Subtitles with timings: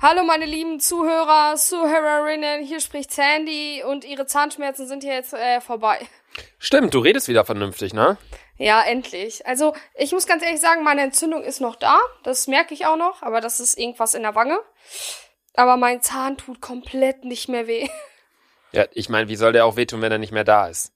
[0.00, 5.60] Hallo meine lieben Zuhörer, Zuhörerinnen, hier spricht Sandy und ihre Zahnschmerzen sind hier jetzt äh,
[5.60, 5.98] vorbei.
[6.58, 8.16] Stimmt, du redest wieder vernünftig, ne?
[8.56, 9.46] Ja, endlich.
[9.46, 11.98] Also, ich muss ganz ehrlich sagen, meine Entzündung ist noch da.
[12.24, 14.58] Das merke ich auch noch, aber das ist irgendwas in der Wange.
[15.54, 17.88] Aber mein Zahn tut komplett nicht mehr weh.
[18.72, 20.92] Ja, ich meine, wie soll der auch wehtun, wenn er nicht mehr da ist?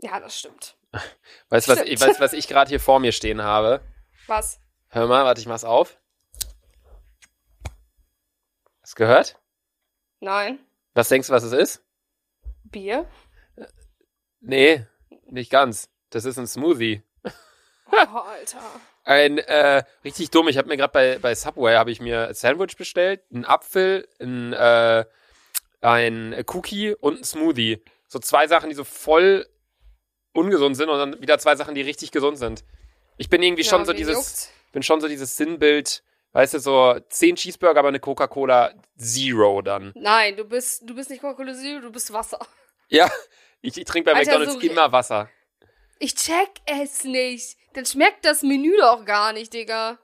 [0.00, 0.76] Ja, das stimmt.
[1.48, 3.82] Weißt du, was, ich- weißt, was ich gerade hier vor mir stehen habe?
[4.26, 4.58] Was?
[4.88, 5.96] Hör mal, warte, ich mach's auf.
[8.88, 9.36] Hast du gehört?
[10.20, 10.60] Nein.
[10.94, 11.84] Was denkst du, was es ist?
[12.64, 13.06] Bier?
[14.40, 14.86] Nee,
[15.26, 15.90] nicht ganz.
[16.08, 17.02] Das ist ein Smoothie.
[17.22, 18.62] Oh, Alter.
[19.04, 20.48] Ein, äh, richtig dumm.
[20.48, 24.08] Ich habe mir gerade bei, bei Subway habe ich mir ein Sandwich bestellt, einen Apfel,
[24.20, 25.04] ein, äh,
[25.82, 27.84] ein Cookie und ein Smoothie.
[28.06, 29.46] So zwei Sachen, die so voll
[30.32, 32.64] ungesund sind und dann wieder zwei Sachen, die richtig gesund sind.
[33.18, 34.50] Ich bin irgendwie schon so dieses, juckt's?
[34.72, 39.92] bin schon so dieses Sinnbild, weißt du, so zehn Cheeseburger, aber eine Coca-Cola Zero dann.
[39.94, 42.38] Nein, du bist, du bist nicht Coca-Cola Zero, du bist Wasser.
[42.88, 43.10] Ja,
[43.60, 45.28] ich, ich trinke bei Alter, McDonalds so- immer Wasser.
[45.98, 47.56] Ich check es nicht.
[47.74, 49.98] Dann schmeckt das Menü doch gar nicht, Digga.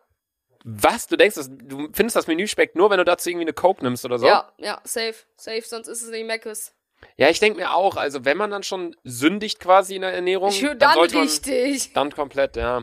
[0.64, 1.06] Was?
[1.06, 4.04] Du denkst, du findest das Menü schmeckt nur, wenn du dazu irgendwie eine Coke nimmst
[4.04, 4.26] oder so?
[4.26, 6.74] Ja, ja, safe, safe, sonst ist es nicht Meckes.
[7.16, 10.48] Ja, ich denke mir auch, also wenn man dann schon sündigt quasi in der Ernährung,
[10.48, 11.92] Ich dann, dann sollte man richtig.
[11.92, 12.82] dann komplett, ja.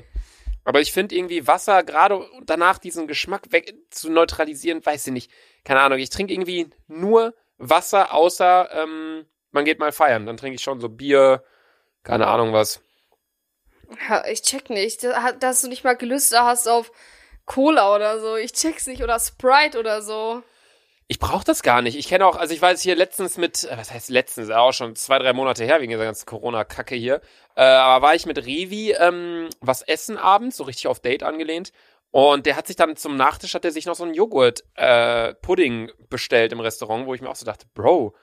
[0.63, 5.31] Aber ich finde irgendwie Wasser, gerade danach diesen Geschmack weg zu neutralisieren, weiß ich nicht.
[5.63, 10.25] Keine Ahnung, ich trinke irgendwie nur Wasser, außer ähm, man geht mal feiern.
[10.25, 11.43] Dann trinke ich schon so Bier,
[12.03, 12.81] keine Ahnung was.
[14.09, 15.03] Ja, ich check nicht.
[15.03, 16.91] Da- Dass du nicht mal Gelüste hast auf
[17.45, 18.35] Cola oder so.
[18.35, 19.03] Ich check's nicht.
[19.03, 20.43] Oder Sprite oder so.
[21.11, 21.97] Ich brauche das gar nicht.
[21.97, 24.71] Ich kenne auch, also ich jetzt hier letztens mit, äh, was heißt letztens, ja auch
[24.71, 27.19] schon zwei, drei Monate her, wegen dieser ganzen Corona-Kacke hier.
[27.57, 31.73] Äh, aber war ich mit Revi ähm, was essen abends, so richtig auf Date angelehnt.
[32.11, 36.53] Und der hat sich dann zum Nachtisch, hat er sich noch so einen Joghurt-Pudding bestellt
[36.53, 38.15] im Restaurant, wo ich mir auch so dachte, Bro,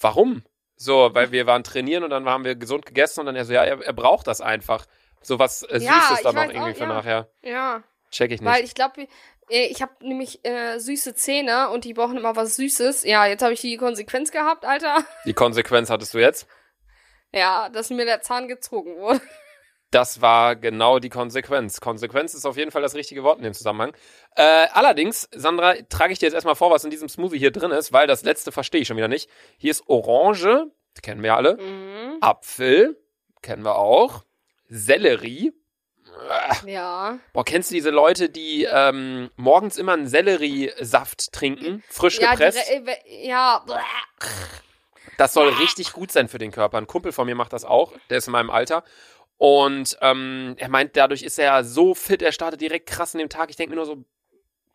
[0.00, 0.42] warum?
[0.74, 3.52] So, weil wir waren trainieren und dann haben wir gesund gegessen und dann er so,
[3.52, 4.86] ja, er, er braucht das einfach.
[5.20, 6.88] So was äh, Ja, Süßes ich dann noch weiß irgendwie auch, für ja.
[6.88, 7.28] nachher.
[7.42, 7.82] Ja.
[8.12, 8.52] Check ich nicht.
[8.52, 9.06] Weil ich glaube,
[9.48, 13.04] ich habe nämlich äh, süße Zähne und die brauchen immer was Süßes.
[13.04, 15.04] Ja, jetzt habe ich die Konsequenz gehabt, Alter.
[15.26, 16.46] Die Konsequenz hattest du jetzt?
[17.32, 19.20] Ja, dass mir der Zahn gezogen wurde.
[19.90, 21.78] Das war genau die Konsequenz.
[21.78, 23.94] Konsequenz ist auf jeden Fall das richtige Wort in dem Zusammenhang.
[24.34, 27.72] Äh, allerdings, Sandra, trage ich dir jetzt erstmal vor, was in diesem Smoothie hier drin
[27.72, 29.28] ist, weil das letzte verstehe ich schon wieder nicht.
[29.58, 30.70] Hier ist Orange,
[31.02, 31.58] kennen wir alle.
[31.58, 32.16] Mhm.
[32.22, 32.96] Apfel,
[33.42, 34.24] kennen wir auch.
[34.70, 35.52] Sellerie.
[36.66, 37.18] Ja.
[37.32, 42.36] Boah, kennst du diese Leute, die ähm, morgens immer einen Selleriesaft trinken, frisch Ja, die
[42.38, 42.58] gepresst?
[42.70, 43.64] Re- äh, ja.
[45.18, 46.78] Das soll richtig gut sein für den Körper.
[46.78, 48.84] Ein Kumpel von mir macht das auch, der ist in meinem Alter.
[49.36, 53.28] Und ähm, er meint, dadurch ist er so fit, er startet direkt krass in dem
[53.28, 53.50] Tag.
[53.50, 54.04] Ich denke mir nur so,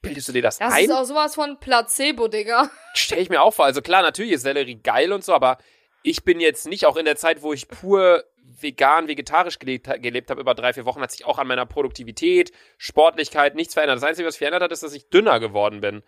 [0.01, 0.85] bildest du dir das, Das ein?
[0.85, 2.69] ist auch sowas von Placebo, Digga.
[2.93, 3.65] Stell ich mir auch vor.
[3.65, 5.57] Also klar, natürlich ist Sellerie geil und so, aber
[6.03, 8.23] ich bin jetzt nicht, auch in der Zeit, wo ich pur
[8.61, 12.51] vegan, vegetarisch gelebt, gelebt habe, über drei, vier Wochen, hat sich auch an meiner Produktivität,
[12.77, 13.97] Sportlichkeit nichts verändert.
[13.97, 16.03] Das Einzige, was sich verändert hat, ist, dass ich dünner geworden bin.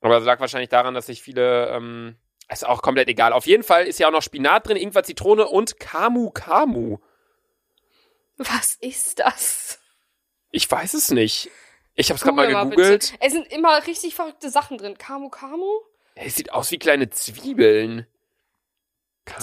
[0.00, 2.16] Aber das lag wahrscheinlich daran, dass ich viele, ähm,
[2.48, 3.32] ist auch komplett egal.
[3.32, 6.98] Auf jeden Fall ist ja auch noch Spinat drin, Ingwer, Zitrone und Kamu Kamu.
[8.36, 9.80] Was ist das?
[10.50, 11.50] Ich weiß es nicht.
[11.94, 13.14] Ich habe es gerade mal gegoogelt.
[13.20, 14.96] Es sind immer richtig verrückte Sachen drin.
[14.96, 15.66] Kamu Kamu?
[16.14, 18.06] Es sieht aus wie kleine Zwiebeln.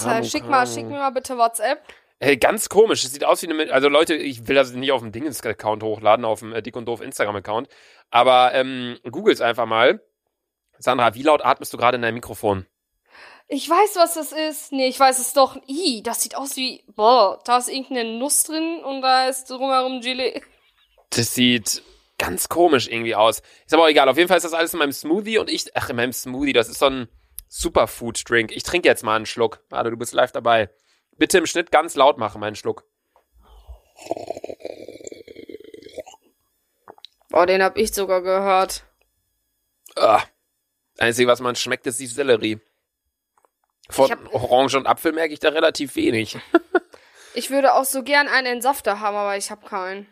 [0.05, 1.83] Äh, schick mal, schick mir mal bitte WhatsApp.
[2.19, 3.03] Ey, ganz komisch.
[3.03, 3.71] Es sieht aus wie eine.
[3.73, 6.85] Also Leute, ich will das nicht auf dem Dingens-Account hochladen, auf dem äh, Dick und
[6.85, 7.67] Doof Instagram-Account.
[8.09, 10.01] Aber ähm, googles einfach mal.
[10.77, 12.65] Sandra, wie laut atmest du gerade in deinem Mikrofon?
[13.47, 14.71] Ich weiß, was das ist.
[14.71, 15.57] Nee, ich weiß es doch.
[15.67, 16.83] Ih, das sieht aus wie.
[16.95, 20.41] Boah, da ist irgendeine Nuss drin und da ist drumherum Gelee.
[21.11, 21.83] Das sieht
[22.17, 23.41] ganz komisch irgendwie aus.
[23.65, 24.09] Ist aber auch egal.
[24.09, 25.65] Auf jeden Fall ist das alles in meinem Smoothie und ich.
[25.75, 27.07] Ach, in meinem Smoothie, das ist so ein
[27.49, 28.51] Superfood-Drink.
[28.51, 29.63] Ich trinke jetzt mal einen Schluck.
[29.69, 30.69] Warte, du bist live dabei.
[31.17, 32.83] Bitte im Schnitt ganz laut machen, meinen Schluck.
[37.29, 38.83] Boah, den hab ich sogar gehört.
[39.95, 40.21] Ah.
[40.97, 42.59] Einzige, was man schmeckt, ist die Sellerie.
[43.89, 46.38] Von hab- Orange und Apfel merke ich da relativ wenig.
[47.38, 50.07] Ich würde auch so gern einen Entsafter haben, aber ich hab keinen.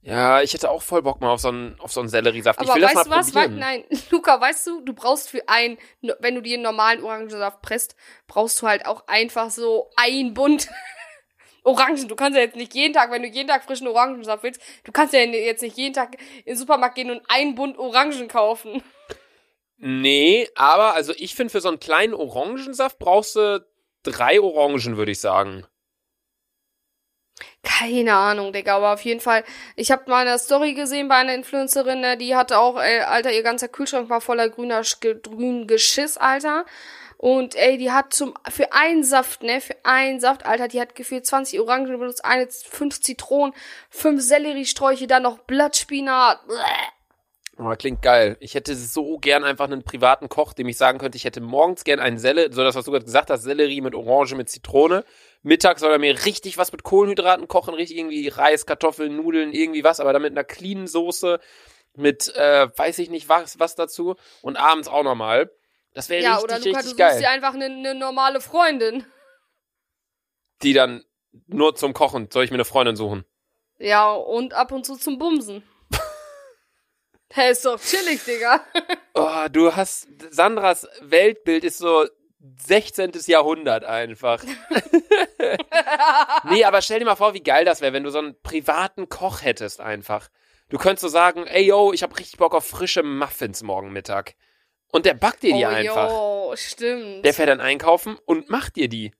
[0.00, 2.62] Ja, ich hätte auch voll Bock mal auf so einen, auf so einen Selleriesaft.
[2.62, 3.34] ich Aber will weißt das du mal was?
[3.34, 3.58] Wei- probieren.
[3.58, 5.76] Nein, Luca, weißt du, du brauchst für ein,
[6.20, 7.96] wenn du dir einen normalen Orangensaft presst,
[8.26, 10.68] brauchst du halt auch einfach so ein Bund
[11.64, 12.08] Orangen.
[12.08, 14.92] Du kannst ja jetzt nicht jeden Tag, wenn du jeden Tag frischen Orangensaft willst, du
[14.92, 18.82] kannst ja jetzt nicht jeden Tag in den Supermarkt gehen und einen Bund Orangen kaufen.
[19.76, 23.64] Nee, aber also ich finde, für so einen kleinen Orangensaft brauchst du
[24.02, 25.66] drei Orangen, würde ich sagen.
[27.62, 29.44] Keine Ahnung, Digga, aber auf jeden Fall.
[29.76, 33.32] Ich habe mal eine Story gesehen bei einer Influencerin, ne, die hatte auch, ey, Alter,
[33.32, 36.64] ihr ganzer Kühlschrank war voller grüner, grünen Geschiss, Alter.
[37.18, 40.94] Und ey, die hat zum für einen Saft, ne, für einen Saft, Alter, die hat
[40.94, 43.54] gefühlt 20 Orangen benutzt, eine, fünf Zitronen,
[43.90, 46.40] fünf Selleriesträuche, dann noch Blattspinat.
[47.60, 48.36] Oh, klingt geil.
[48.38, 51.82] Ich hätte so gern einfach einen privaten Koch, dem ich sagen könnte, ich hätte morgens
[51.82, 55.04] gern einen Sellerie, so das, was du gerade gesagt hast, Sellerie mit Orange, mit Zitrone.
[55.42, 59.82] Mittags soll er mir richtig was mit Kohlenhydraten kochen, richtig irgendwie Reis, Kartoffeln, Nudeln, irgendwie
[59.82, 61.40] was, aber dann mit einer cleanen Soße,
[61.96, 64.14] mit, äh, weiß ich nicht was, was dazu.
[64.40, 65.50] Und abends auch nochmal.
[65.94, 67.18] Das wäre Ja, richtig, oder Luca, du richtig suchst geil.
[67.18, 69.04] dir einfach eine, eine normale Freundin.
[70.62, 71.04] Die dann
[71.48, 73.24] nur zum Kochen, soll ich mir eine Freundin suchen?
[73.78, 75.64] Ja, und ab und zu zum Bumsen.
[77.36, 78.64] Der ist doch chillig, Digga.
[79.14, 82.06] Oh, du hast, Sandras Weltbild ist so
[82.64, 83.10] 16.
[83.26, 84.44] Jahrhundert einfach.
[86.50, 89.08] nee, aber stell dir mal vor, wie geil das wäre, wenn du so einen privaten
[89.08, 90.28] Koch hättest einfach.
[90.68, 94.36] Du könntest so sagen, ey yo, ich hab richtig Bock auf frische Muffins morgen Mittag.
[94.92, 96.10] Und der backt dir die oh, einfach.
[96.10, 97.24] Jo, stimmt.
[97.24, 99.12] Der fährt dann einkaufen und macht dir die.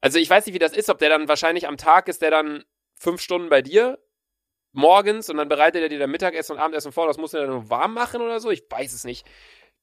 [0.00, 2.30] Also ich weiß nicht, wie das ist, ob der dann wahrscheinlich am Tag ist, der
[2.30, 3.98] dann fünf Stunden bei dir
[4.72, 7.06] morgens und dann bereitet er dir dann Mittagessen und Abendessen vor.
[7.06, 8.50] Das muss er dann nur warm machen oder so.
[8.50, 9.26] Ich weiß es nicht.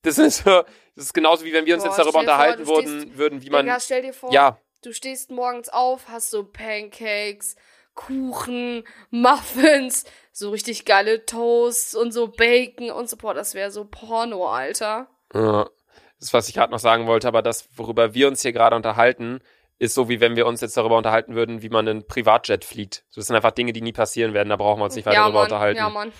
[0.01, 2.63] Das ist das ist genauso wie wenn wir uns Boah, jetzt darüber dir vor, unterhalten
[2.63, 3.65] du würden, würden, wie man.
[3.65, 7.55] Digga, stell dir vor, ja, du stehst morgens auf, hast so Pancakes,
[7.95, 13.17] Kuchen, Muffins, so richtig geile Toasts und so Bacon und so.
[13.17, 15.09] Boah, das wäre so Porno, Alter.
[15.33, 15.69] Ja,
[16.19, 18.75] das ist, was ich gerade noch sagen wollte, aber das, worüber wir uns hier gerade
[18.75, 19.41] unterhalten,
[19.79, 23.03] ist so, wie wenn wir uns jetzt darüber unterhalten würden, wie man einen Privatjet fliegt.
[23.15, 25.21] Das sind einfach Dinge, die nie passieren werden, da brauchen wir uns nicht weiter ja,
[25.23, 25.77] darüber Mann, unterhalten.
[25.77, 26.11] ja, Mann.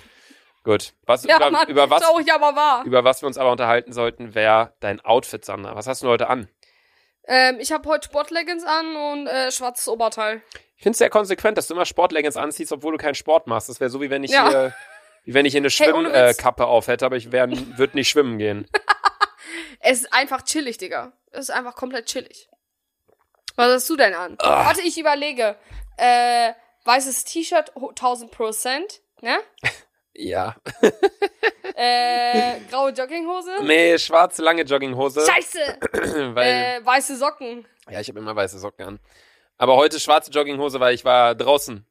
[0.64, 0.94] Gut.
[1.06, 2.84] Was, Ja, über, Mann, über was traurig, aber wahr.
[2.86, 5.76] Über was wir uns aber unterhalten sollten, wäre dein Outfit, Sandra.
[5.76, 6.50] Was hast du heute an?
[7.26, 10.42] Ähm, ich habe heute Sportleggings an und äh, schwarzes Oberteil.
[10.76, 13.70] Ich finde es sehr konsequent, dass du immer Sportleggings anziehst, obwohl du keinen Sport machst.
[13.70, 14.50] Das wäre so, wie wenn ich Ja.
[14.50, 14.76] hier,
[15.24, 16.38] wie wenn ich hier eine Hey, Schwimmkappe äh, Witz.
[16.38, 18.68] Kappe auf hätte, aber ich würde nicht schwimmen gehen.
[19.80, 21.14] Es ist einfach chillig, Digga.
[21.32, 22.50] Es ist einfach komplett chillig.
[23.58, 24.36] Was hast du denn an?
[24.40, 24.66] Ah.
[24.68, 25.58] Warte, ich überlege.
[25.98, 26.54] Äh,
[26.86, 29.40] weißes T-Shirt, ho- 1000 Prozent, ne?
[30.20, 30.56] Ja.
[31.80, 33.52] Äh, graue Jogginghose.
[33.64, 35.24] Nee, schwarze, lange Jogginghose.
[35.24, 35.78] Scheiße!
[36.34, 37.68] Weil, Äh, weiße Socken.
[37.88, 39.00] ja, ich habe immer weiße Socken an.
[39.60, 41.86] Aber heute schwarze Jogginghose, weil ich war draußen.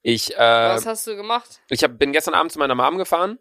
[0.00, 1.60] Ich, äh, Was hast du gemacht?
[1.68, 3.38] Ich hab, bin gestern Abend zu meiner Mom gefahren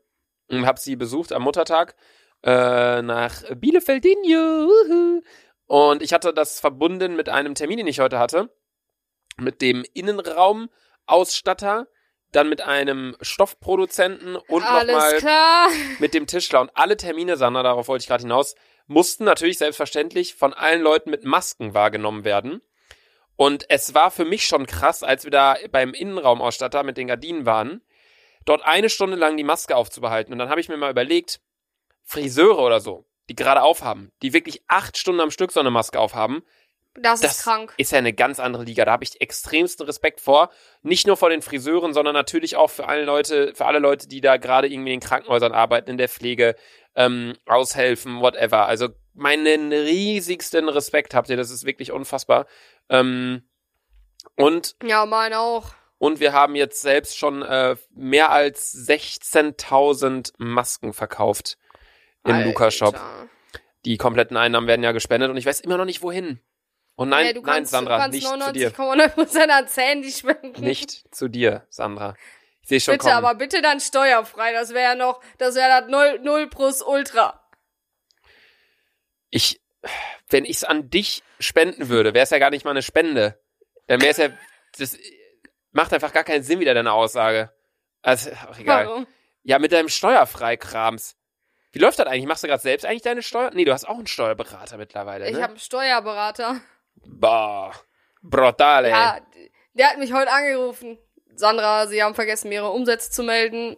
[0.50, 1.96] und habe sie besucht am Muttertag
[2.44, 5.22] äh, nach Bielefeldinho.
[5.72, 8.54] Und ich hatte das verbunden mit einem Termin, den ich heute hatte,
[9.38, 11.88] mit dem Innenraumausstatter,
[12.34, 15.22] dann mit einem Stoffproduzenten und nochmal
[16.00, 16.60] mit dem Tischler.
[16.60, 18.56] Und alle Termine, Sandra, darauf wollte ich gerade hinaus,
[18.88, 22.62] mussten natürlich selbstverständlich von allen Leuten mit Masken wahrgenommen werden.
[23.38, 27.46] Und es war für mich schon krass, als wir da beim Innenraumausstatter mit den Gardinen
[27.46, 27.82] waren,
[28.44, 30.34] dort eine Stunde lang die Maske aufzubehalten.
[30.34, 31.40] Und dann habe ich mir mal überlegt,
[32.04, 36.00] Friseure oder so, die gerade aufhaben, die wirklich acht Stunden am Stück so eine Maske
[36.00, 36.44] aufhaben,
[36.96, 37.74] Das, das ist krank.
[37.78, 38.84] ist ja eine ganz andere Liga.
[38.84, 40.50] Da habe ich extremsten Respekt vor.
[40.82, 44.20] Nicht nur vor den Friseuren, sondern natürlich auch für alle Leute, für alle Leute, die
[44.20, 46.56] da gerade irgendwie in Krankenhäusern arbeiten, in der Pflege,
[46.96, 48.66] ähm, aushelfen, whatever.
[48.66, 51.38] Also meinen riesigsten Respekt habt ihr.
[51.38, 52.46] Das ist wirklich unfassbar.
[52.90, 53.44] Ähm,
[54.36, 55.72] und Ja, meine auch.
[55.98, 61.58] und wir haben jetzt selbst schon äh, mehr als 16.000 Masken verkauft
[62.26, 63.00] im Luca-Shop.
[63.86, 66.40] Die kompletten Einnahmen werden ja gespendet und ich weiß immer noch nicht wohin.
[66.96, 68.72] Und nein, ja, du nein, kannst, Sandra, nicht zu dir.
[68.72, 70.64] 99,9% an Sandy spenden.
[70.64, 72.16] Nicht zu dir, Sandra.
[72.62, 73.16] Ich sehe schon Bitte, kommen.
[73.16, 74.54] aber bitte dann steuerfrei.
[74.54, 77.42] Das wäre ja noch, das wäre das 0, 0 plus Ultra.
[79.32, 79.62] ich,
[80.30, 83.42] wenn ich es an dich spenden würde, wäre es ja gar nicht mal eine Spende.
[83.88, 84.30] Dann wäre es ja,
[84.78, 84.98] das
[85.72, 87.52] macht einfach gar keinen Sinn wieder deine Aussage.
[88.04, 88.86] Also, ach, egal.
[88.86, 89.08] Warum?
[89.44, 91.18] Ja, mit deinem Steuerfreikrams.
[91.72, 92.28] Wie läuft das eigentlich?
[92.28, 93.52] Machst du gerade selbst eigentlich deine Steuer?
[93.54, 95.42] Nee, du hast auch einen Steuerberater mittlerweile, Ich ne?
[95.42, 96.60] habe einen Steuerberater.
[97.06, 97.72] Bah,
[98.22, 98.90] brutale.
[98.90, 99.20] Ja,
[99.74, 100.98] der hat mich heute angerufen.
[101.36, 103.78] Sandra, Sie haben vergessen, mir Ihre Umsätze zu melden.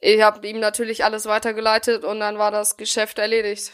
[0.00, 3.72] Ich habe ihm natürlich alles weitergeleitet und dann war das Geschäft erledigt.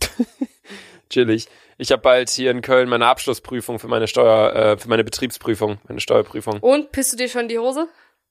[1.10, 1.48] Chillig.
[1.78, 5.78] Ich habe bald hier in Köln meine Abschlussprüfung für meine Steuer, äh, für meine Betriebsprüfung,
[5.88, 6.60] meine Steuerprüfung.
[6.60, 7.88] Und, pisst du dir schon in die Hose?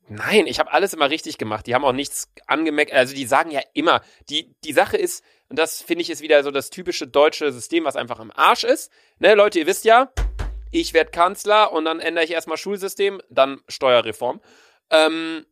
[0.09, 1.65] Nein, ich habe alles immer richtig gemacht.
[1.65, 2.91] Die haben auch nichts angemerkt.
[2.91, 6.43] Also die sagen ja immer, die, die Sache ist, und das finde ich ist wieder
[6.43, 8.91] so das typische deutsche System, was einfach am Arsch ist.
[9.19, 10.11] Ne, Leute, ihr wisst ja,
[10.71, 14.41] ich werde Kanzler und dann ändere ich erstmal Schulsystem, dann Steuerreform.
[14.89, 15.45] Ähm,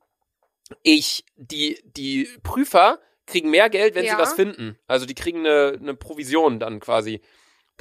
[0.84, 4.16] ich, die, die Prüfer kriegen mehr Geld, wenn Ja.
[4.16, 4.78] sie was finden.
[4.88, 7.22] Also die kriegen eine, eine Provision dann quasi.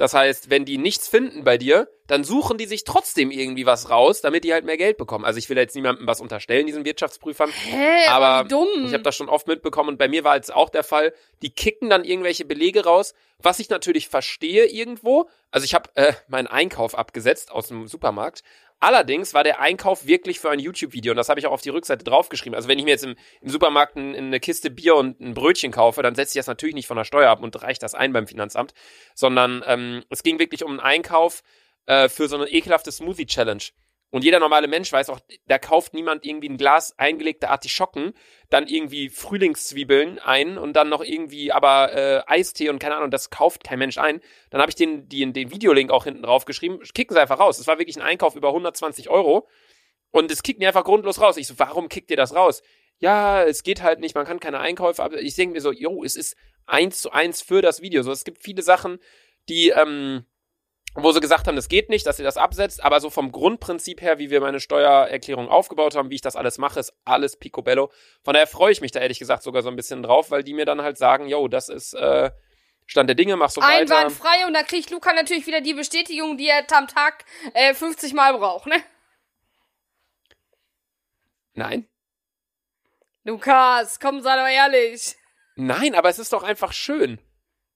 [0.01, 3.91] Das heißt, wenn die nichts finden bei dir, dann suchen die sich trotzdem irgendwie was
[3.91, 5.25] raus, damit die halt mehr Geld bekommen.
[5.25, 7.51] Also ich will jetzt niemandem was unterstellen, diesen Wirtschaftsprüfern.
[7.51, 8.67] Hä, Aber dumm.
[8.87, 11.51] Ich habe das schon oft mitbekommen und bei mir war jetzt auch der Fall, die
[11.51, 15.29] kicken dann irgendwelche Belege raus, was ich natürlich verstehe irgendwo.
[15.51, 18.41] Also ich habe äh, meinen Einkauf abgesetzt aus dem Supermarkt.
[18.81, 21.69] Allerdings war der Einkauf wirklich für ein YouTube-Video und das habe ich auch auf die
[21.69, 22.55] Rückseite draufgeschrieben.
[22.55, 25.71] Also wenn ich mir jetzt im, im Supermarkt ein, eine Kiste Bier und ein Brötchen
[25.71, 28.11] kaufe, dann setze ich das natürlich nicht von der Steuer ab und reiche das ein
[28.11, 28.73] beim Finanzamt,
[29.13, 31.43] sondern ähm, es ging wirklich um einen Einkauf
[31.85, 33.63] äh, für so eine ekelhafte Smoothie-Challenge.
[34.11, 38.11] Und jeder normale Mensch weiß auch, da kauft niemand irgendwie ein Glas eingelegte Artischocken,
[38.49, 43.29] dann irgendwie Frühlingszwiebeln ein und dann noch irgendwie aber äh, Eistee und keine Ahnung, das
[43.29, 44.19] kauft kein Mensch ein.
[44.49, 46.81] Dann habe ich den, den, den Videolink auch hinten drauf geschrieben.
[46.93, 47.57] Kicken Sie einfach raus.
[47.57, 49.47] Es war wirklich ein Einkauf über 120 Euro.
[50.11, 51.37] Und es kickt mir einfach grundlos raus.
[51.37, 52.61] Ich so, warum kickt ihr das raus?
[52.99, 56.03] Ja, es geht halt nicht, man kann keine Einkäufe, aber ich denke mir so, jo,
[56.03, 58.03] es ist eins zu eins für das Video.
[58.03, 58.99] So, es gibt viele Sachen,
[59.47, 60.25] die, ähm,
[60.93, 64.01] wo sie gesagt haben, das geht nicht, dass ihr das absetzt, aber so vom Grundprinzip
[64.01, 67.91] her, wie wir meine Steuererklärung aufgebaut haben, wie ich das alles mache, ist alles picobello.
[68.23, 70.53] Von daher freue ich mich da ehrlich gesagt sogar so ein bisschen drauf, weil die
[70.53, 72.31] mir dann halt sagen, yo, das ist äh,
[72.85, 73.95] Stand der Dinge, mach so weiter.
[73.95, 77.23] Einwandfrei und da kriegt Luca natürlich wieder die Bestätigung, die er am Tag
[77.53, 78.83] äh, 50 Mal braucht, ne?
[81.53, 81.87] Nein.
[83.23, 85.15] Lukas, komm, sei doch ehrlich.
[85.55, 87.19] Nein, aber es ist doch einfach schön.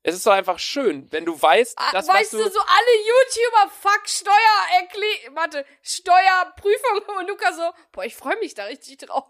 [0.07, 2.95] Es ist doch einfach schön, wenn du weißt, Ah, dass weißt was du, so alle
[3.07, 9.23] YouTuber, fuck, Steuererklärung, warte, Steuerprüfung und Luca so, boah, ich freue mich da richtig drauf.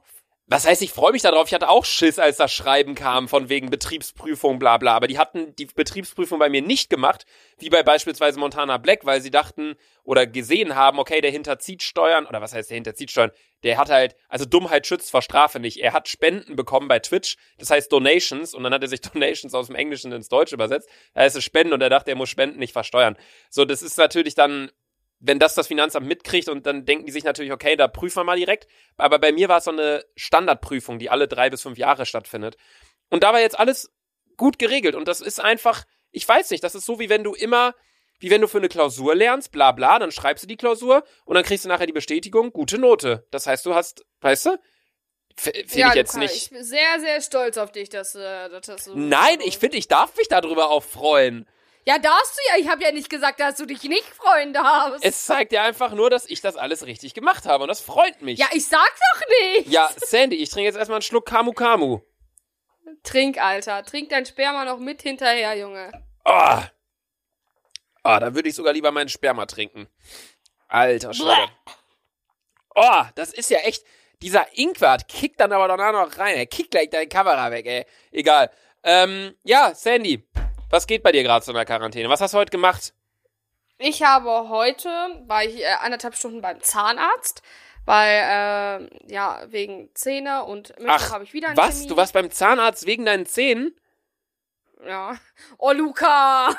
[0.47, 1.47] Was heißt, ich freue mich darauf.
[1.47, 4.95] Ich hatte auch Schiss, als das Schreiben kam von wegen Betriebsprüfung, bla bla.
[4.95, 7.25] Aber die hatten die Betriebsprüfung bei mir nicht gemacht,
[7.57, 12.27] wie bei beispielsweise Montana Black, weil sie dachten oder gesehen haben, okay, der hinterzieht Steuern,
[12.27, 13.31] oder was heißt der hinterzieht Steuern?
[13.63, 15.77] Der hat halt, also Dummheit schützt vor Strafe nicht.
[15.77, 19.55] Er hat Spenden bekommen bei Twitch, das heißt Donations, und dann hat er sich Donations
[19.55, 20.87] aus dem Englischen ins Deutsche übersetzt.
[21.15, 23.17] Da heißt es Spenden und er dachte, er muss Spenden nicht versteuern.
[23.49, 24.69] So, das ist natürlich dann
[25.27, 28.23] wenn das das Finanzamt mitkriegt und dann denken die sich natürlich, okay, da prüfen wir
[28.23, 28.67] mal direkt.
[28.97, 32.57] Aber bei mir war es so eine Standardprüfung, die alle drei bis fünf Jahre stattfindet.
[33.09, 33.91] Und da war jetzt alles
[34.37, 34.95] gut geregelt.
[34.95, 37.73] Und das ist einfach, ich weiß nicht, das ist so, wie wenn du immer,
[38.19, 41.35] wie wenn du für eine Klausur lernst, bla bla, dann schreibst du die Klausur und
[41.35, 43.25] dann kriegst du nachher die Bestätigung, gute Note.
[43.31, 44.59] Das heißt, du hast, weißt du?
[45.37, 46.35] Finde ja, ich jetzt Luca, nicht.
[46.35, 48.93] ich bin sehr, sehr stolz auf dich, dass, äh, dass das so...
[48.95, 51.45] Nein, ich finde, ich darf mich darüber auch freuen.
[51.87, 52.59] Ja, darfst du ja.
[52.59, 55.05] Ich habe ja nicht gesagt, dass du dich nicht freuen darfst.
[55.05, 58.21] Es zeigt ja einfach nur, dass ich das alles richtig gemacht habe und das freut
[58.21, 58.39] mich.
[58.39, 59.67] ja, ich sag doch nicht.
[59.69, 61.99] Ja, Sandy, ich trinke jetzt erstmal einen Schluck Kamu Kamu.
[63.03, 63.83] Trink, Alter.
[63.83, 65.91] Trink dein Sperma noch mit hinterher, Junge.
[66.25, 66.59] Oh.
[68.03, 69.87] Oh, da würde ich sogar lieber meinen Sperma trinken.
[70.67, 71.49] Alter Schwede.
[72.73, 73.85] Oh, das ist ja echt.
[74.21, 76.35] Dieser Inkwart kickt dann aber danach noch rein.
[76.35, 77.85] Er kickt gleich deine Kamera weg, ey.
[78.11, 78.49] Egal.
[78.83, 80.27] Ähm, ja, Sandy,
[80.69, 82.09] was geht bei dir gerade so in der Quarantäne?
[82.09, 82.93] Was hast du heute gemacht?
[83.77, 84.89] Ich habe heute,
[85.27, 87.41] war ich äh, anderthalb Stunden beim Zahnarzt,
[87.85, 91.71] weil, äh, ja, wegen Zähne und Mittwoch habe ich wieder einen was?
[91.71, 91.89] Termin.
[91.89, 93.75] Du warst beim Zahnarzt wegen deinen Zähnen?
[94.85, 95.17] Ja.
[95.57, 96.55] Oh, Luca.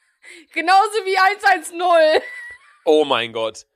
[0.52, 2.22] Genauso wie 110.
[2.84, 3.66] Oh mein Gott.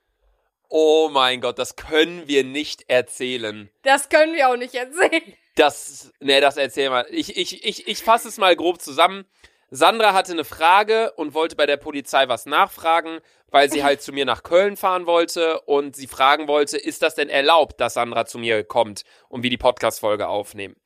[0.69, 3.71] Oh mein Gott, das können wir nicht erzählen.
[3.83, 5.35] Das können wir auch nicht erzählen.
[5.57, 7.07] Das, ne, das erzähl mal.
[7.11, 9.25] Ich, ich, ich, ich fasse es mal grob zusammen.
[9.71, 14.12] Sandra hatte eine Frage und wollte bei der Polizei was nachfragen, weil sie halt zu
[14.12, 18.26] mir nach Köln fahren wollte und sie fragen wollte, ist das denn erlaubt, dass Sandra
[18.26, 20.76] zu mir kommt und wir die Podcast-Folge aufnehmen?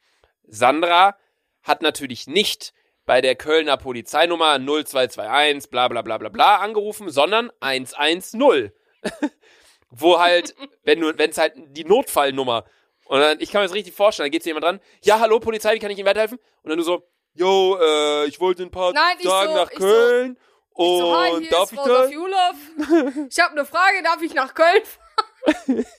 [0.45, 1.17] Sandra
[1.63, 2.73] hat natürlich nicht
[3.05, 8.71] bei der Kölner Polizeinummer 0221 bla bla bla bla bla angerufen, sondern 110.
[9.91, 10.55] Wo halt,
[10.85, 12.65] wenn es halt die Notfallnummer
[13.09, 15.75] und dann, ich kann mir das richtig vorstellen, da geht jemand dran, ja, hallo Polizei,
[15.75, 16.39] wie kann ich Ihnen weiterhelfen?
[16.63, 17.09] Und dann du so,
[17.39, 20.39] yo, äh, ich wollte in ein paar Nein, ich Tagen so- nach ich so- Köln
[20.71, 21.87] Ich so, hi, und hier darf ist ich das?
[21.89, 22.55] Safiulov.
[23.31, 25.87] Ich habe eine Frage, darf ich nach Köln fahren?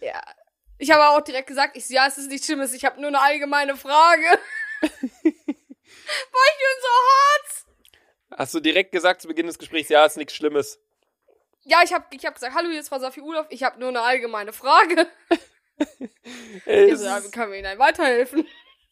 [0.00, 0.20] ja.
[0.78, 3.08] Ich habe auch direkt gesagt, ich so, ja, es ist nichts Schlimmes, ich habe nur
[3.08, 4.26] eine allgemeine Frage.
[4.80, 7.64] Boah, ich bin so hart.
[8.38, 10.78] Hast du direkt gesagt zu Beginn des Gesprächs, ja, ist nichts Schlimmes.
[11.62, 14.02] Ja, ich habe ich hab gesagt, hallo, hier ist Frau Safiulov, ich habe nur eine
[14.02, 15.06] allgemeine Frage.
[16.66, 18.46] Ja, ist, können wir Ihnen weiterhelfen?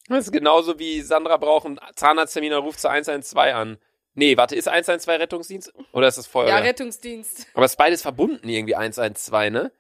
[0.09, 3.79] das ist genauso wie Sandra braucht einen Zahnarzttermin, dann ruft sie 112 an.
[4.15, 5.73] Nee, warte, ist 112 Rettungsdienst?
[5.93, 6.63] Oder ist das Ja, Feuerwehr?
[6.65, 7.47] Rettungsdienst.
[7.55, 9.73] Aber es ist beides verbunden irgendwie 112, ne?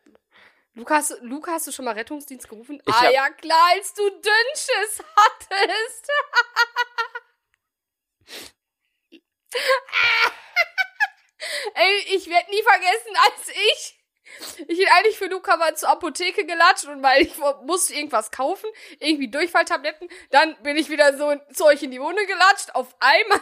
[0.75, 2.81] Lukas, Luca, hast du schon mal Rettungsdienst gerufen?
[2.87, 6.09] Ich ah ja, klar, als du Dünnschiss hattest.
[11.75, 14.02] Ey, ich werde nie vergessen, als ich
[14.69, 18.69] Ich bin eigentlich für Luca mal zur Apotheke gelatscht und weil ich musste irgendwas kaufen,
[18.99, 20.09] irgendwie Durchfalltabletten.
[20.31, 22.75] Dann bin ich wieder so zu euch in die Wohnung gelatscht.
[22.75, 23.41] Auf einmal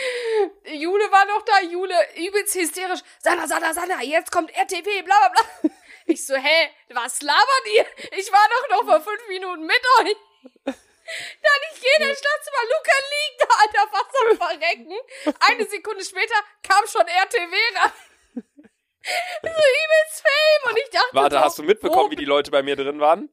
[0.64, 3.00] Jule war noch da, Jule übelst hysterisch.
[3.18, 5.70] Sandra, Sandra, Sandra, jetzt kommt RTW, bla bla bla.
[6.06, 7.86] Ich so, hä, was labert ihr?
[8.18, 10.16] Ich war doch noch vor fünf Minuten mit euch.
[10.64, 14.96] Dann ich gehe in das Schlafzimmer, Luca liegt da, Alter, fast am Verrecken.
[15.40, 17.92] Eine Sekunde später kam schon RTW ran.
[19.42, 22.50] So übelst Fame und ich dachte Warte, so, hast du mitbekommen, wo wie die Leute
[22.50, 23.28] bei mir drin waren?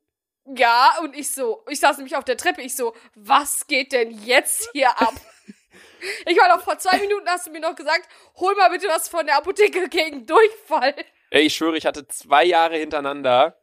[0.56, 4.12] ja, und ich so, ich saß nämlich auf der Treppe, ich so, was geht denn
[4.12, 5.14] jetzt hier ab?
[6.26, 8.08] Ich war noch vor zwei Minuten, hast du mir noch gesagt,
[8.38, 10.96] hol mal bitte was von der Apotheke gegen Durchfall.
[11.30, 13.62] Ey, ich schwöre, ich hatte zwei Jahre hintereinander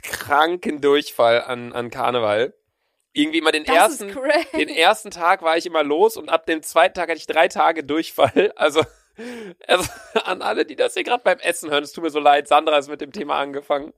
[0.00, 2.54] kranken Durchfall an, an Karneval.
[3.12, 4.16] Irgendwie immer den Das ersten,
[4.56, 7.48] den ersten Tag war ich immer los und ab dem zweiten Tag hatte ich drei
[7.48, 8.52] Tage Durchfall.
[8.56, 8.84] Also,
[9.66, 9.88] also
[10.24, 12.78] an alle, die das hier gerade beim Essen hören, es tut mir so leid, Sandra
[12.78, 13.92] ist mit dem Thema angefangen.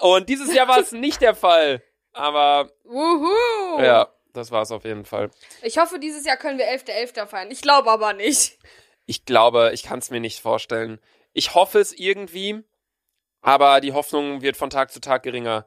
[0.00, 1.82] Und dieses Jahr war es nicht der Fall.
[2.12, 3.80] Aber Wuhu.
[3.82, 5.30] ja, das war es auf jeden Fall.
[5.62, 7.26] Ich hoffe, dieses Jahr können wir 11.11.
[7.26, 7.50] feiern.
[7.50, 8.58] Ich glaube aber nicht.
[9.06, 11.00] Ich glaube, ich kann es mir nicht vorstellen.
[11.32, 12.62] Ich hoffe es irgendwie,
[13.42, 15.66] aber die Hoffnung wird von Tag zu Tag geringer.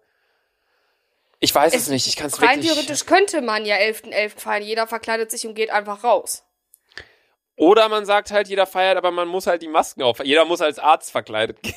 [1.40, 2.72] Ich weiß es, Es- nicht, ich kann es Rein wirklich.
[2.72, 4.40] theoretisch könnte man ja 11.11.
[4.40, 4.64] feiern.
[4.64, 6.44] Jeder verkleidet sich und geht einfach raus.
[7.58, 10.24] Oder man sagt halt, jeder feiert, aber man muss halt die Masken auf.
[10.24, 11.76] Jeder muss als Arzt verkleidet gehen.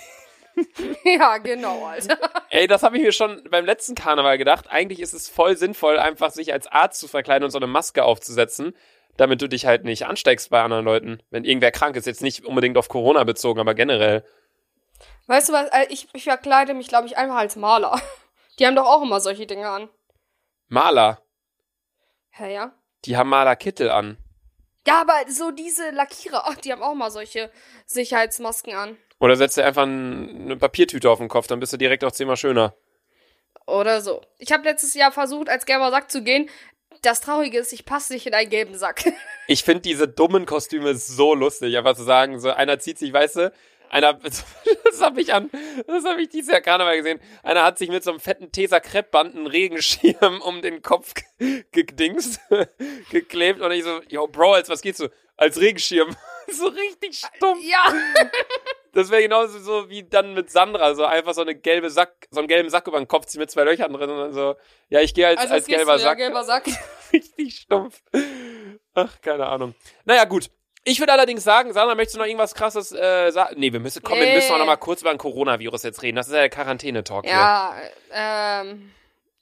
[1.05, 2.19] ja, genau, Alter.
[2.51, 4.67] Ey, das habe ich mir schon beim letzten Karneval gedacht.
[4.69, 8.05] Eigentlich ist es voll sinnvoll, einfach sich als Arzt zu verkleiden und so eine Maske
[8.05, 8.77] aufzusetzen,
[9.17, 11.23] damit du dich halt nicht ansteckst bei anderen Leuten.
[11.31, 14.23] Wenn irgendwer krank ist, jetzt nicht unbedingt auf Corona bezogen, aber generell.
[15.29, 15.69] Weißt du was?
[15.71, 17.99] Äh, Ich, ich verkleide mich, glaube ich, einfach als Maler.
[18.59, 19.89] Die haben doch auch immer solche Dinge an.
[20.69, 21.23] Maler,
[22.33, 22.73] Hä, ja?
[23.07, 24.19] die haben Malerkittel an.
[24.87, 27.51] Ja, aber so diese Lackierer, ach, die haben auch mal solche
[27.87, 28.97] Sicherheitsmasken an.
[29.19, 32.13] Oder setzt dir einfach ein, eine Papiertüte auf den Kopf, dann bist du direkt auch
[32.13, 32.75] zehnmal schöner.
[33.67, 34.23] Oder so.
[34.39, 36.49] Ich habe letztes Jahr versucht, als gelber Sack zu gehen.
[37.03, 39.05] Das Traurige ist, ich passe nicht in einen gelben Sack.
[39.47, 43.35] Ich finde diese dummen Kostüme so lustig, einfach zu sagen, so einer zieht sich, weißt
[43.35, 43.53] du,
[43.91, 44.45] einer, das
[45.01, 45.51] habe ich an,
[45.87, 48.81] das habe ich dieses Jahr Karneval gesehen, einer hat sich mit so einem fetten Tesa
[48.81, 52.41] Kreppband einen Regenschirm um den Kopf ge- gedingst,
[53.11, 55.09] geklebt und ich so, yo, Bro, als was geht's so?
[55.37, 56.15] Als Regenschirm.
[56.53, 57.65] so richtig stumpf.
[57.65, 57.93] ja.
[58.93, 62.41] Das wäre genauso so wie dann mit Sandra, so einfach so eine gelbe Sack, so
[62.41, 64.57] einen gelben Sack über den Kopf ziehen mit zwei Löchern drin und dann so,
[64.89, 66.67] ja, ich gehe als, Also als gelber du, ja, Sack gelber Sack.
[67.13, 68.03] richtig stumpf.
[68.95, 69.75] Ach, keine Ahnung.
[70.05, 70.51] Naja, gut.
[70.85, 73.57] Ich würde allerdings sagen, Sandra, möchtest du noch irgendwas krasses äh, sagen?
[73.59, 74.35] Nee, wir müssen, komm, wir Nee.
[74.37, 76.17] müssen auch noch mal kurz über ein Coronavirus jetzt reden.
[76.17, 77.35] Das ist ja der Quarantäne-Talk hier.
[77.35, 77.75] Ja,
[78.13, 78.93] ähm.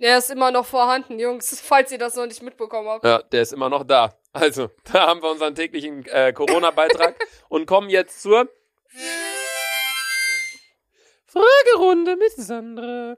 [0.01, 3.05] Der ist immer noch vorhanden, Jungs, falls ihr das noch nicht mitbekommen habt.
[3.05, 4.15] Ja, der ist immer noch da.
[4.33, 7.15] Also, da haben wir unseren täglichen äh, Corona-Beitrag
[7.49, 8.49] und kommen jetzt zur
[11.27, 13.17] Fragerunde mit Sandra.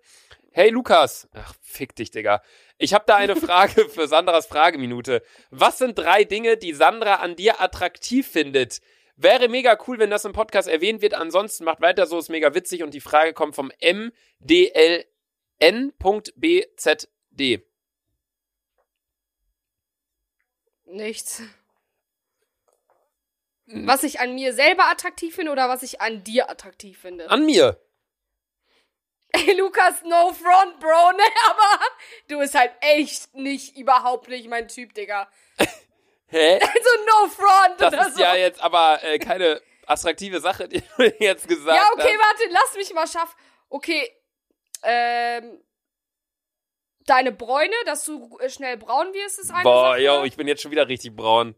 [0.52, 1.28] Hey Lukas.
[1.32, 2.42] Ach, fick dich, Digga.
[2.76, 5.22] Ich habe da eine Frage für Sandras Frageminute.
[5.50, 8.80] Was sind drei Dinge, die Sandra an dir attraktiv findet?
[9.16, 11.14] Wäre mega cool, wenn das im Podcast erwähnt wird.
[11.14, 12.82] Ansonsten macht weiter so, ist mega witzig.
[12.82, 15.06] Und die Frage kommt vom MDLN.BZD.
[20.86, 21.42] Nichts.
[23.66, 27.30] Was ich an mir selber attraktiv finde oder was ich an dir attraktiv finde.
[27.30, 27.78] An mir.
[29.32, 31.22] Ey, Lukas, no front, Bro, ne?
[31.48, 31.84] Aber
[32.28, 35.28] du bist halt echt nicht, überhaupt nicht mein Typ, Digga.
[36.26, 36.54] Hä?
[36.60, 38.20] Also no front Das oder ist so.
[38.22, 42.18] ja jetzt aber äh, keine attraktive Sache, die du jetzt gesagt Ja, okay, hast.
[42.18, 43.34] warte, lass mich mal schaffen.
[43.68, 44.08] Okay,
[44.82, 45.60] ähm,
[47.06, 50.02] deine Bräune, dass du äh, schnell braun wirst, ist eine Boah, Sache.
[50.02, 51.54] yo, ich bin jetzt schon wieder richtig braun.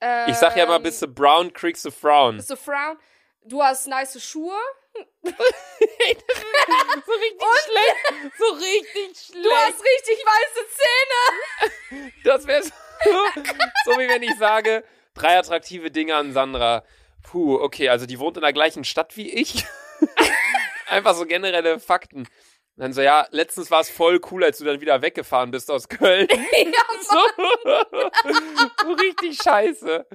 [0.00, 2.36] ähm, Ich sag ja immer, bist du brown, kriegst du frown.
[2.36, 2.98] Bist du frown?
[3.44, 4.56] Du hast nice Schuhe.
[5.24, 5.30] so
[7.12, 8.32] richtig schlecht.
[8.38, 9.44] So richtig schlecht.
[9.44, 12.12] Du hast richtig weiße Zähne.
[12.24, 12.70] Das wäre so,
[13.84, 16.84] so wie wenn ich sage, drei attraktive Dinge an Sandra.
[17.22, 19.64] Puh, okay, also die wohnt in der gleichen Stadt wie ich.
[20.86, 22.28] Einfach so generelle Fakten.
[22.76, 25.88] Dann so, ja, letztens war es voll cool, als du dann wieder weggefahren bist aus
[25.88, 26.26] Köln.
[26.52, 27.18] ja, so,
[28.82, 30.06] so richtig scheiße.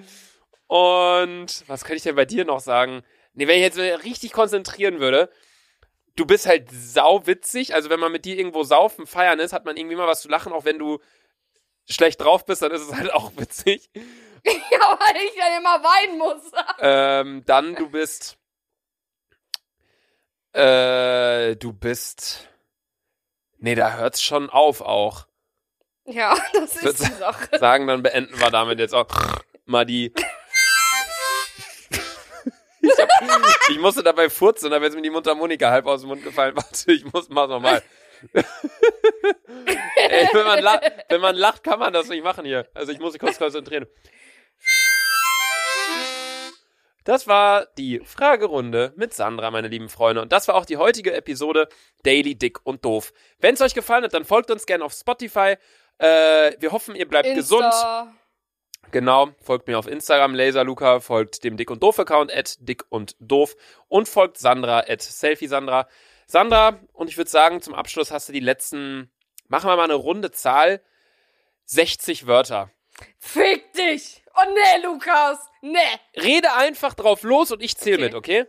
[0.68, 3.02] Und was könnte ich denn bei dir noch sagen?
[3.40, 5.32] Nee, wenn ich jetzt richtig konzentrieren würde,
[6.18, 7.74] du bist halt sauwitzig.
[7.74, 10.28] Also wenn man mit dir irgendwo saufen, feiern ist, hat man irgendwie mal was zu
[10.28, 11.00] lachen, auch wenn du
[11.90, 13.90] schlecht drauf bist, dann ist es halt auch witzig.
[13.96, 16.52] ja, weil ich dann immer weinen muss.
[16.82, 18.38] Ähm, dann du bist,
[20.52, 22.50] äh, du bist,
[23.58, 25.28] nee, da hört's schon auf auch.
[26.06, 27.58] Ja, das ist die Sache.
[27.58, 29.08] sagen, dann beenden wir damit jetzt auch
[29.66, 30.14] mal die.
[32.92, 33.10] Ich hab,
[33.70, 36.56] Ich musste dabei furzen und da wäre mir die Mundharmonika halb aus dem Mund gefallen.
[36.58, 37.82] Warte, ich muss, mach's nochmal.
[38.34, 42.68] Ey, wenn, man lacht, wenn man lacht, kann man das nicht machen hier.
[42.74, 43.88] Also ich muss mich kurz konzentrieren.
[47.06, 50.22] Das war die Fragerunde mit Sandra, meine lieben Freunde.
[50.22, 51.68] Und das war auch die heutige Episode
[52.04, 53.14] Daily Dick und Doof.
[53.40, 55.56] Wenn es euch gefallen hat, dann folgt uns gerne auf Spotify.
[55.98, 57.40] Äh, wir hoffen, ihr bleibt Insta.
[57.40, 58.19] gesund.
[58.92, 63.16] Genau, folgt mir auf Instagram, Laserluca, folgt dem Dick und Doof Account, at Dick und
[63.20, 63.56] Doof
[63.88, 65.88] und folgt Sandra, at Selfie Sandra.
[66.26, 69.12] Sandra, und ich würde sagen, zum Abschluss hast du die letzten,
[69.48, 70.82] machen wir mal eine runde Zahl,
[71.66, 72.72] 60 Wörter.
[73.20, 74.24] Fick dich!
[74.36, 75.38] Oh nee, Lukas!
[75.62, 75.78] Nee!
[76.16, 78.06] Rede einfach drauf los und ich zähle Okay.
[78.06, 78.46] mit, okay?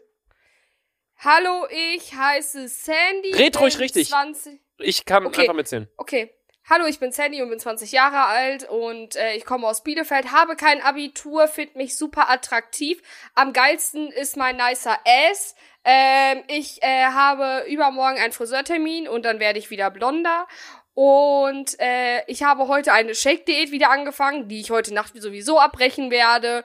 [1.18, 3.34] Hallo, ich heiße Sandy.
[3.34, 4.08] Red ruhig richtig.
[4.08, 5.42] 20 Ich kann Okay.
[5.42, 5.86] einfach mitzählen.
[5.98, 6.34] Okay.
[6.68, 10.30] Hallo, ich bin Sandy und bin 20 Jahre alt und äh, ich komme aus Bielefeld,
[10.30, 13.02] habe kein Abitur, finde mich super attraktiv.
[13.34, 15.56] Am geilsten ist mein nicer Ass.
[15.84, 20.46] Ähm, ich äh, habe übermorgen einen Friseurtermin und dann werde ich wieder blonder.
[20.94, 26.10] Und äh, ich habe heute eine Shake-Diät wieder angefangen, die ich heute Nacht sowieso abbrechen
[26.10, 26.64] werde.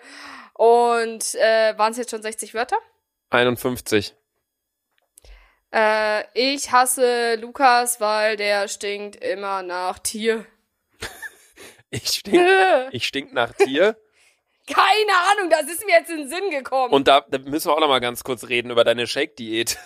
[0.54, 2.78] Und äh, waren es jetzt schon 60 Wörter?
[3.30, 4.16] 51.
[5.76, 10.46] Äh, ich hasse Lukas, weil der stinkt immer nach Tier.
[11.92, 12.42] Ich stink,
[12.92, 13.96] ich stink nach Tier.
[14.68, 16.92] Keine Ahnung, das ist mir jetzt in den Sinn gekommen.
[16.92, 19.78] Und da, da müssen wir auch noch mal ganz kurz reden über deine Shake-Diät.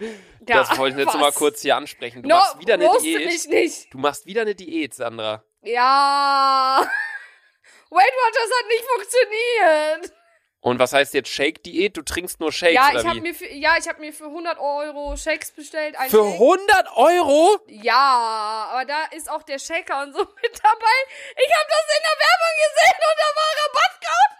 [0.00, 0.06] Ja,
[0.46, 1.20] das wollte ich jetzt was?
[1.20, 2.22] mal kurz hier ansprechen.
[2.22, 3.24] Du no, machst wieder eine Diät.
[3.26, 3.94] mich nicht.
[3.94, 5.44] Du machst wieder eine Diät, Sandra.
[5.62, 6.80] Ja.
[7.90, 10.19] Weight Watchers hat nicht funktioniert.
[10.62, 11.96] Und was heißt jetzt Shake-Diät?
[11.96, 13.20] Du trinkst nur Shakes ja, oder ich habe wie?
[13.22, 15.98] mir für, ja, ich habe mir für 100 Euro Shakes bestellt.
[15.98, 16.34] Ein Für Shake.
[16.34, 17.58] 100 Euro?
[17.68, 20.96] Ja, aber da ist auch der Shaker und so mit dabei.
[21.36, 24.36] Ich habe das in der Werbung gesehen und da war Rabattcode.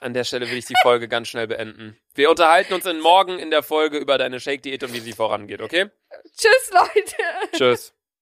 [0.00, 1.98] An der Stelle will ich die Folge ganz schnell beenden.
[2.14, 5.60] Wir unterhalten uns in morgen in der Folge über deine Shake-Diät und wie sie vorangeht,
[5.60, 5.90] okay?
[6.36, 7.16] Tschüss, Leute.
[7.52, 7.95] Tschüss.